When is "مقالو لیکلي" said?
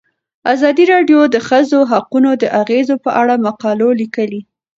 3.47-4.41